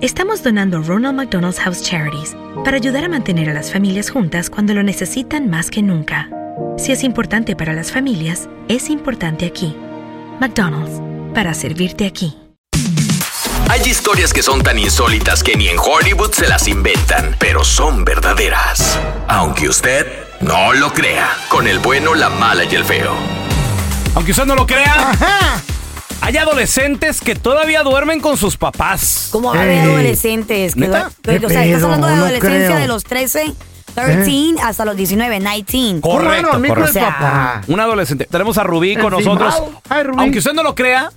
[0.00, 2.34] estamos donando Ronald McDonald's House Charities
[2.64, 6.28] para ayudar a mantener a las familias juntas cuando lo necesitan más que nunca.
[6.78, 9.76] Si es importante para las familias, es importante aquí.
[10.40, 11.00] McDonald's,
[11.34, 12.36] para servirte aquí.
[13.68, 18.04] Hay historias que son tan insólitas que ni en Hollywood se las inventan, pero son
[18.04, 18.98] verdaderas.
[19.28, 20.06] Aunque usted
[20.40, 23.12] no lo crea, con el bueno, la mala y el feo.
[24.14, 25.12] Aunque usted no lo crea,
[26.30, 29.30] hay adolescentes que todavía duermen con sus papás.
[29.32, 30.76] ¿Cómo va a haber adolescentes?
[30.76, 33.52] Que o sea, ¿Qué estás hablando de adolescencia de los 13,
[33.94, 36.00] 13 hasta los 19, 19.
[36.00, 36.82] Correcto, correcto.
[36.82, 38.26] O sea, Un adolescente.
[38.30, 39.60] Tenemos a Rubí con nosotros.
[40.18, 41.10] Aunque usted no lo crea,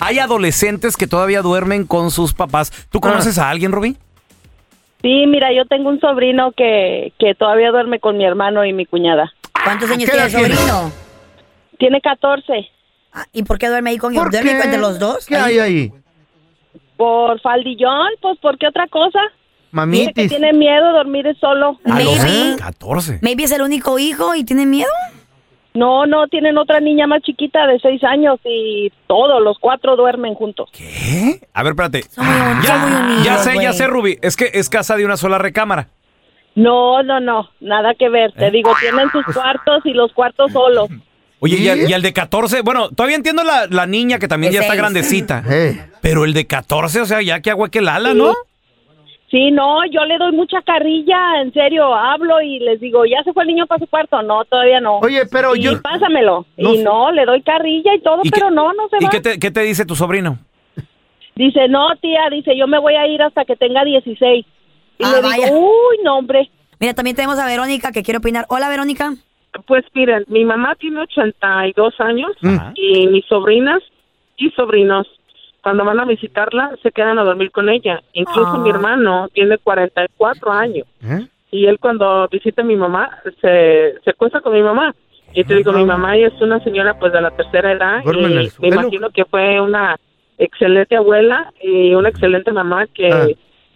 [0.00, 2.72] hay adolescentes que todavía duermen con sus papás.
[2.90, 3.96] ¿Tú conoces a alguien, Rubí?
[5.02, 8.84] Sí, mira, yo tengo un sobrino que, que todavía duerme con mi hermano y mi
[8.84, 9.32] cuñada.
[9.64, 10.92] ¿Cuántos años ¿Qué tiene el sobrino?
[11.78, 12.68] Tiene 14.
[13.12, 14.60] Ah, ¿Y por qué duerme ahí con ¿Por ¿Duerme qué?
[14.62, 15.26] entre los dos?
[15.26, 15.92] ¿Qué hay ahí?
[16.96, 19.18] Por faldillón, pues, ¿por qué otra cosa?
[19.20, 19.32] Dice
[19.70, 20.28] que Mamitis.
[20.28, 21.78] tiene miedo dormir solo.
[21.84, 22.56] Maybe.
[22.58, 23.20] 14.
[23.22, 24.90] Maybe es el único hijo y tiene miedo.
[25.72, 30.34] No, no, tienen otra niña más chiquita de 6 años y todos, los cuatro duermen
[30.34, 30.68] juntos.
[30.72, 31.40] ¿Qué?
[31.54, 32.02] A ver, espérate.
[32.16, 34.18] ya, unidos, ya sé, ya sé, Rubí.
[34.20, 35.88] Es que es casa de una sola recámara.
[36.56, 38.32] No, no, no, nada que ver.
[38.32, 40.88] Te digo, tienen sus cuartos y los cuartos solos.
[41.40, 44.52] Oye, y, al, y al de 14, bueno, todavía entiendo la, la niña que también
[44.52, 45.42] De ya está grandecita.
[46.02, 48.34] Pero el de 14, o sea, ya que agua que el ala, ¿no?
[49.30, 53.32] Sí, no, yo le doy mucha carrilla, en serio, hablo y les digo, ¿ya se
[53.32, 54.20] fue el niño para su cuarto?
[54.22, 54.98] No, todavía no.
[54.98, 56.46] Oye, pero Y yo- pásamelo.
[56.56, 59.04] No y no, le doy carrilla y todo, ¿Y pero qué- no, no se ¿Y
[59.04, 59.10] va.
[59.10, 60.38] qué te, qué te dice tu sobrino?
[61.36, 64.44] Dice, no, tía, dice, yo me voy a ir hasta que tenga 16.
[64.98, 65.46] Y Ah, le vaya.
[65.46, 66.50] digo, uy, no, hombre.
[66.80, 68.46] Mira, también tenemos a Verónica que quiere opinar.
[68.48, 69.14] Hola, Verónica.
[69.66, 72.72] Pues miren, mi mamá tiene 82 años Ajá.
[72.76, 73.82] y mis sobrinas
[74.36, 75.06] y sobrinos,
[75.62, 78.00] cuando van a visitarla, se quedan a dormir con ella.
[78.12, 78.58] Incluso Ah.
[78.58, 80.86] mi hermano tiene 44 años
[81.50, 84.94] y él cuando visita a mi mamá, se, se acuesta con mi mamá.
[85.34, 88.48] Y te digo, mi mamá es una señora pues de la tercera edad Duerme y
[88.60, 89.96] me imagino que fue una
[90.38, 93.26] excelente abuela y una excelente mamá que Ah.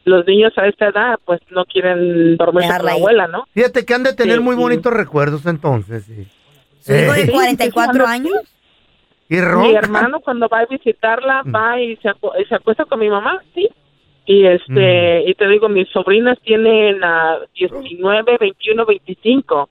[0.04, 3.44] Los niños a esta edad pues no quieren dormirse con la abuela, ¿no?
[3.54, 4.60] Fíjate que han de tener Sí, muy sí.
[4.62, 6.04] bonitos recuerdos entonces.
[6.04, 6.26] Sí.
[6.80, 8.32] Su hijo de Eh, 44 años.
[9.28, 11.54] Y Mi hermano cuando va a visitarla Mm.
[11.54, 13.68] va y se, acu- y se acuesta con mi mamá, sí.
[14.26, 15.28] Y este Mm.
[15.30, 19.68] y te digo, mis sobrinas tienen a 19, 21, 25.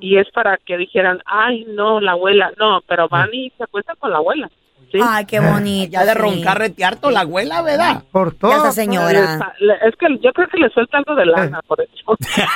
[0.00, 3.96] Y es para que dijeran, "Ay, no, la abuela." No, pero van y se acuestan
[3.98, 4.50] con la abuela.
[4.98, 5.04] ¿Sí?
[5.06, 5.92] Ay, qué bonito.
[5.92, 6.18] Ya de sí.
[6.18, 6.58] roncar
[7.10, 8.02] la abuela, ¿verdad?
[8.12, 8.52] Por todo.
[8.52, 9.52] Esa señora.
[9.86, 12.16] Es que yo creo que le suelta algo de lana por eso.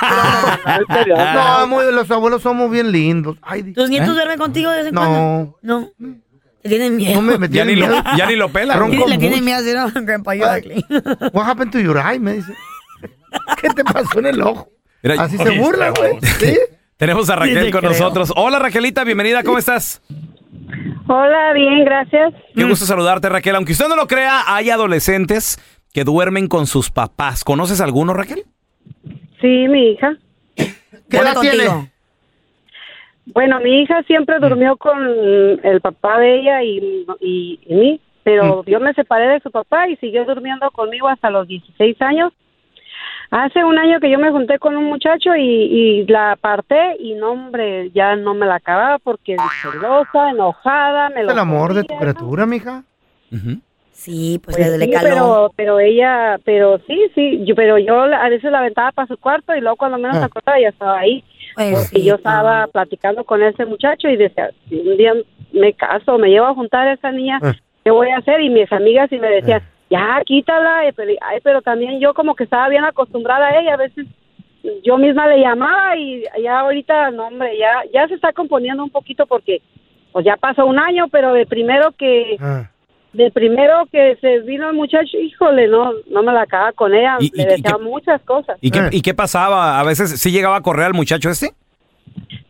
[1.07, 3.37] No, muy, los abuelos somos bien lindos.
[3.41, 4.13] Ay, ¿Tus nietos ¿Eh?
[4.13, 5.01] duermen contigo de vez en No.
[5.01, 5.57] cuando?
[5.61, 5.89] No.
[6.61, 7.15] Te tienen miedo.
[7.15, 8.03] No me, me Ya tienen ni lo- miedo.
[8.17, 8.75] ya ni lo pela.
[8.75, 9.59] Ronco Le tienen miedo.
[10.01, 10.85] Grandpa, ugly.
[11.33, 12.19] What happened to your eye?
[12.19, 12.53] Me dice.
[13.61, 14.69] ¿Qué te pasó en el ojo?
[15.01, 16.19] Mira, Así se burla, güey.
[16.39, 16.57] ¿Sí?
[16.97, 17.91] Tenemos a Raquel con creo.
[17.93, 18.33] nosotros.
[18.35, 20.01] Hola, Raquelita, bienvenida, ¿cómo estás?
[21.11, 22.35] Hola, bien, gracias.
[22.55, 23.55] Qué gusto saludarte, Raquel.
[23.55, 25.57] Aunque usted no lo crea, hay adolescentes
[25.91, 27.43] que duermen con sus papás.
[27.43, 28.43] ¿Conoces alguno, Raquel?
[29.41, 30.15] Sí, mi hija.
[30.55, 31.89] ¿Qué edad tiene?
[33.25, 34.99] Bueno, mi hija siempre durmió con
[35.63, 39.89] el papá de ella y, y, y mí, pero yo me separé de su papá
[39.89, 42.33] y siguió durmiendo conmigo hasta los 16 años.
[43.31, 47.13] Hace un año que yo me junté con un muchacho y, y la aparté y
[47.13, 51.83] no, hombre, ya no me la acababa porque celosa, enojada, me lo el amor de
[51.83, 52.83] tu criatura, mija.
[53.91, 55.03] Sí, pues, Pues le, sí, caló.
[55.09, 59.17] pero, pero ella, pero sí, sí, yo, pero yo a veces la aventaba para su
[59.17, 60.19] cuarto y luego cuando menos Ah.
[60.21, 61.23] se acordaba ya estaba ahí.
[61.55, 65.13] Pues, y yo estaba platicando con ese muchacho y decía, si un día
[65.51, 67.53] me caso, me llevo a juntar a esa niña, Ah.
[67.83, 68.39] ¿qué voy a hacer?
[68.41, 72.35] Y mis amigas y me decían, ya, quítala, y pero, ay, pero también yo como
[72.35, 74.05] que estaba bien acostumbrada a ella, a veces
[74.83, 78.89] yo misma le llamaba y ya ahorita, no hombre, ya, ya se está componiendo un
[78.89, 79.61] poquito porque
[80.11, 82.69] pues ya pasó un año, pero de primero que Ah.
[83.13, 87.17] de primero que se vino el muchacho, híjole, no, no me la acaba con ella,
[87.19, 88.57] ¿Y- le y- y decía qué- muchas cosas.
[88.61, 88.89] ¿Y qué, Eh.
[88.91, 89.79] ¿Y qué pasaba?
[89.79, 91.49] A veces sí llegaba a correr al muchacho este.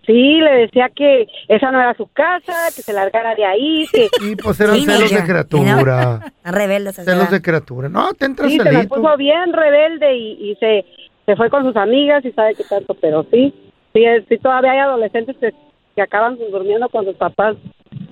[0.09, 4.09] Sí, le decía que esa no era su casa, que se largara de ahí, que
[4.23, 6.19] Y pues eran celos de criatura.
[6.35, 7.89] Está rebelde esa Celos de criatura.
[7.89, 10.83] No, te entras sí, se la puso bien rebelde y, y se,
[11.27, 13.53] se fue con sus amigas y sabe qué tanto, pero sí,
[13.93, 15.53] sí, sí todavía hay adolescentes que,
[15.95, 17.55] que acaban durmiendo con sus papás.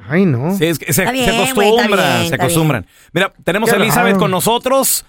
[0.08, 0.52] Ay, no.
[0.52, 2.86] Sí, es que se, acostumbran, bien, se acostumbran.
[3.12, 4.20] Mira, tenemos a Elizabeth raro.
[4.20, 5.04] con nosotros.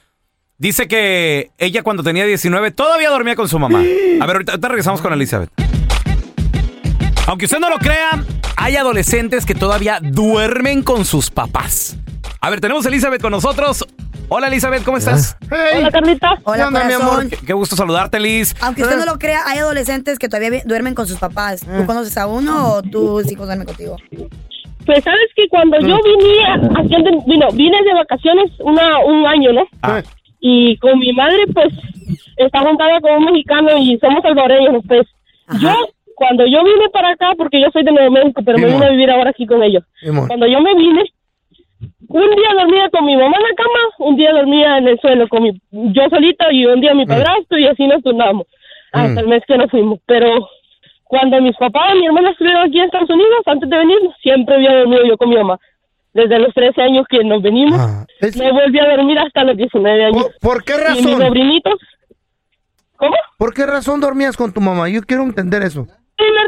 [0.57, 3.81] Dice que ella cuando tenía 19 todavía dormía con su mamá.
[4.21, 5.68] A ver, ahorita, ahorita regresamos con Elizabeth.
[7.29, 8.25] Aunque usted no lo crea,
[8.57, 11.99] hay adolescentes que todavía duermen con sus papás.
[12.41, 13.85] A ver, tenemos a Elizabeth con nosotros.
[14.31, 15.37] Hola Elizabeth, ¿cómo estás?
[15.51, 16.35] Hey, Hola, Carlita.
[16.37, 17.29] ¿qué Hola, onda, mi amor?
[17.29, 18.55] Qué, qué gusto saludarte, Liz.
[18.63, 21.61] Aunque usted no lo crea, hay adolescentes que todavía duermen con sus papás.
[21.61, 23.97] ¿Tú conoces a uno o tus hijos duermen contigo?
[24.87, 29.53] Pues sabes que cuando yo vine, aquí ande- vino, vine de vacaciones una, un año,
[29.53, 29.65] ¿no?
[29.83, 30.03] Ah.
[30.41, 31.69] Y con mi madre, pues,
[32.39, 35.07] está juntada con un mexicano y somos salvadoreños, pues.
[35.61, 35.75] Yo,
[36.19, 38.91] cuando yo vine para acá, porque yo soy de Nuevo México, pero me vine a
[38.91, 39.85] vivir ahora aquí con ellos.
[40.27, 41.05] Cuando yo me vine,
[42.09, 45.29] un día dormía con mi mamá en la cama, un día dormía en el suelo
[45.29, 48.47] con mi, yo solita y un día mi padrastro y así nos turnamos
[48.93, 49.19] hasta Mm.
[49.19, 50.01] el mes que nos fuimos.
[50.07, 50.49] Pero
[51.05, 54.57] cuando mis papás y mi hermana estuvieron aquí en Estados Unidos, antes de venir, siempre
[54.57, 55.59] había dormido yo con mi mamá.
[56.15, 59.57] Desde los 13 años que nos venimos, Ah, es- me volví a dormir hasta los
[59.57, 60.23] 19 años.
[60.41, 61.27] ¿Por, por qué Y mis razón?
[61.27, 61.75] sobrinitos,
[62.97, 63.15] ¿cómo?
[63.37, 64.89] ¿Por qué razón dormías con tu mamá?
[64.89, 65.87] Yo quiero entender eso.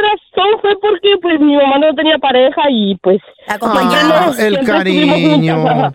[0.02, 3.18] Razón fue porque pues mi mamá no tenía pareja y pues
[3.48, 5.92] Ah, Acompañados, el cariño.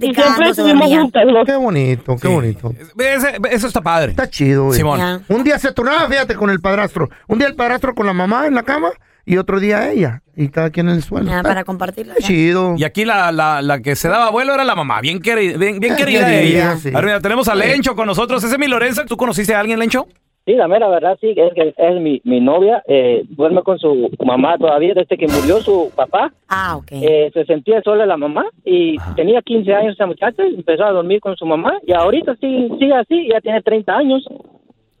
[0.00, 1.44] y siempre estuvimos juntas, ¿no?
[1.44, 2.72] Qué bonito, qué bonito.
[2.98, 4.12] Ese- eso está padre.
[4.12, 4.78] Está chido, güey.
[4.78, 4.98] Simón.
[4.98, 5.20] Ya.
[5.28, 7.08] Un día se turnaba, fíjate, con el padrastro.
[7.28, 8.90] Un día el padrastro con la mamá en la cama
[9.26, 10.22] y otro día ella.
[10.36, 11.26] Y cada quien en el suelo.
[11.30, 12.14] Ya, Está- para compartirlo.
[12.14, 12.74] está chido.
[12.76, 15.58] Y aquí la, la, la que se daba vuelo era la mamá, bien, queri- bien,
[15.58, 16.40] bien Bien querida querida,
[16.72, 16.76] ella.
[16.76, 16.88] sí.
[16.88, 18.42] A ver, mira, tenemos a Lencho con nosotros.
[18.42, 19.04] Ese es mi Lorenza.
[19.04, 20.06] ¿Tú conociste a alguien, Lencho?
[20.46, 24.10] Sí, la mera verdad, sí, es que es mi, mi novia, eh, duerme con su
[24.24, 26.34] mamá todavía desde que murió su papá.
[26.48, 26.88] Ah, ok.
[26.92, 31.20] Eh, se sentía sola la mamá y tenía 15 años esa muchacha, empezó a dormir
[31.20, 34.22] con su mamá y ahorita sí, sigue así, ya tiene 30 años.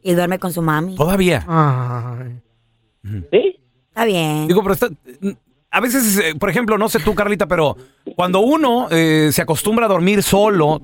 [0.02, 0.94] Y duerme con su mami.
[0.96, 1.44] Todavía.
[1.46, 2.40] Ay.
[3.30, 3.56] ¿Sí?
[3.90, 4.48] Está bien.
[4.48, 4.88] Digo, pero está-
[5.70, 7.76] a veces, eh, por ejemplo, no sé tú, Carlita, pero
[8.16, 10.80] cuando uno eh, se acostumbra a dormir solo,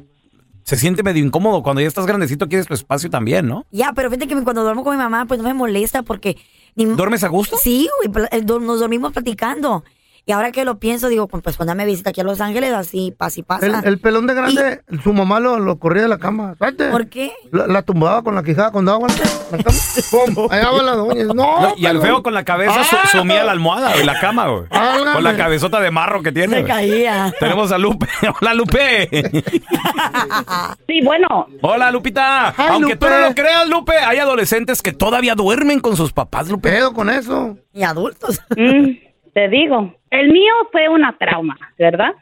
[0.62, 1.62] se siente medio incómodo.
[1.62, 3.66] Cuando ya estás grandecito, quieres tu espacio también, ¿no?
[3.70, 6.36] Ya, pero fíjate que cuando duermo con mi mamá, pues no me molesta porque...
[6.76, 7.56] ni- ¿Duermes a gusto?
[7.62, 7.88] Sí,
[8.30, 9.84] eh, nos dormimos platicando.
[10.26, 13.12] Y ahora que lo pienso, digo, pues cuando me visita aquí a Los Ángeles, así,
[13.16, 13.80] pasa y pasa.
[13.84, 16.54] el pelón de grande, su mamá lo, lo corría de la cama.
[16.58, 17.32] ¿Por qué?
[17.50, 19.30] La, la tumbaba con la quijada cuando daba la cama.
[20.34, 20.48] ¡Pum!
[20.50, 21.24] Allá va la doña.
[21.24, 24.20] No, No, y al feo con la cabeza su- Ah, sumía la almohada, güey, la
[24.20, 24.64] cama, güey.
[25.12, 26.58] Con la cabezota de marro que tiene.
[26.58, 27.32] Se caía.
[27.40, 28.06] Tenemos a Lupe.
[28.40, 29.08] Hola, Lupe.
[30.86, 32.48] Sí, bueno, Hola, Lupita.
[32.50, 33.18] Aunque tú Lupe.
[33.20, 36.70] no lo creas, Lupe, hay adolescentes que todavía duermen con sus papás, Lupe.
[36.70, 37.56] Pedo con eso.
[37.72, 38.40] Y adultos.
[38.56, 38.90] Mm,
[39.32, 42.12] te digo, el mío fue una trauma, ¿verdad?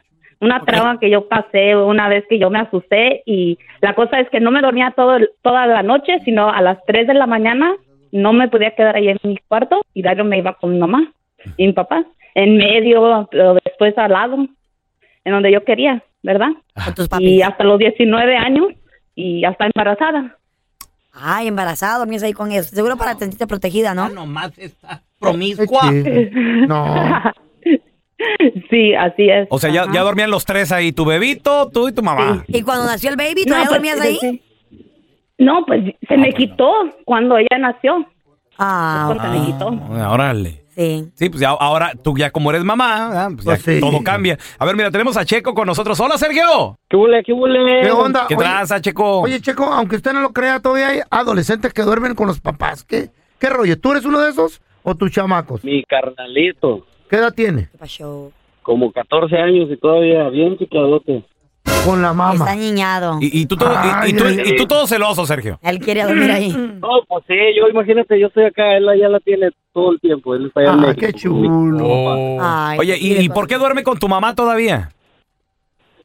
[0.41, 4.29] Una trauma que yo pasé una vez que yo me asusté y la cosa es
[4.29, 7.25] que no me dormía todo, el- toda la noche, sino a las 3 de la
[7.27, 7.73] mañana
[8.11, 11.11] no me podía quedar ahí en mi cuarto y luego me iba con mi mamá
[11.57, 14.37] y mi papá, en medio, pero después al lado,
[15.25, 16.49] en donde yo quería, ¿verdad?
[16.95, 18.67] Tus Y hasta los 19 años
[19.15, 20.37] y hasta embarazada.
[21.21, 22.67] Ay, embarazada, dormías ahí con ellos.
[22.67, 24.09] Seguro para sentirte protegida, ¿no?
[24.09, 25.65] nomás está Qué chido.
[26.67, 27.33] No.
[28.69, 29.47] Sí, así es.
[29.49, 32.43] O sea, ya, ya dormían los tres ahí, tu bebito, tú y tu mamá.
[32.47, 34.17] Y cuando nació el baby, No, ¿todavía pues, dormías ahí?
[34.19, 34.41] sí.
[35.37, 36.69] No, pues se me quitó
[37.05, 38.05] cuando ella nació.
[38.57, 39.69] Ah, Porque me quitó.
[39.93, 40.58] Ah, órale.
[40.79, 41.11] Sí.
[41.13, 43.29] Sí, pues ya, ahora tú ya como eres mamá, ¿verdad?
[43.33, 43.81] pues ya Pues sí.
[43.81, 44.37] todo cambia.
[44.57, 45.99] A ver, mira, tenemos a Checo con nosotros.
[45.99, 46.77] Hola, Sergio.
[46.89, 48.25] ¿Qué onda?
[48.29, 49.19] ¿Qué Oye, traza, Checo?
[49.19, 52.85] Oye, Checo, aunque usted no lo crea, todavía hay adolescentes que duermen con los papás.
[52.85, 53.09] ¿Qué,
[53.39, 53.77] qué rollo?
[53.77, 55.63] ¿Tú eres uno de esos o tus chamacos?
[55.65, 57.67] Mi carnalito, ¿Qué edad tiene?
[57.73, 58.31] ¿Qué pasó?
[58.61, 61.25] como 14 años y todavía bien chicadote.
[61.83, 62.33] Con la mamá.
[62.33, 63.17] Está niñado.
[63.21, 63.71] Y, y tú todo,
[64.05, 65.59] y- y, tú, y tú todo celoso, Sergio.
[65.61, 66.49] Él quiere dormir ahí.
[66.79, 70.33] No, pues sí, yo imagínate, yo estoy acá, él ya la tiene todo el tiempo,
[70.35, 71.05] él está allá en Ah, México.
[71.05, 72.37] qué chulo.
[72.41, 74.89] Ay, Oye, ¿y, y por qué duerme con tu mamá todavía?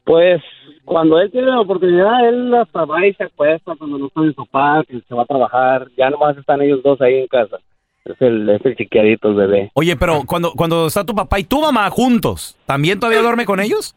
[0.03, 0.41] Pues
[0.83, 4.33] cuando él tiene la oportunidad, él hasta va y se acuesta cuando no está mi
[4.33, 7.57] papá, que se va a trabajar, ya nomás están ellos dos ahí en casa.
[8.03, 9.71] Es el, es el chiquiadito, el bebé.
[9.73, 13.59] Oye, pero cuando, cuando está tu papá y tu mamá juntos, ¿también todavía duerme con
[13.59, 13.95] ellos?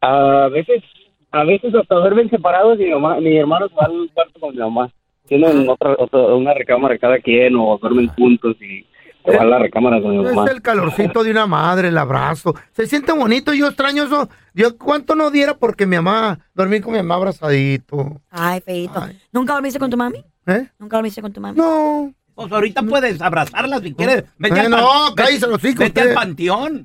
[0.00, 0.82] A veces,
[1.32, 4.54] a veces hasta duermen separados y mi, mamá, mi hermano se va al cuarto con
[4.54, 4.90] mi mamá.
[5.26, 8.86] Tienen otra, otra, una recámara cada quien o duermen juntos y
[9.24, 10.44] se va a la recámara con mi mamá.
[10.44, 12.54] Es el calorcito de una madre, el abrazo.
[12.72, 14.28] Se siente bonito, yo extraño eso.
[14.54, 18.20] Yo cuánto no diera porque mi mamá, dormir con mi mamá abrazadito.
[18.30, 19.02] Ay, feito.
[19.32, 20.24] ¿Nunca dormiste con tu mami?
[20.46, 20.68] ¿Eh?
[20.78, 21.58] ¿Nunca dormiste con tu mami?
[21.58, 22.12] No.
[22.36, 24.24] Pues ahorita puedes abrazarla si quieres.
[24.38, 25.78] Vete al pan- cállese los hijos.
[25.78, 26.84] vete al panteón.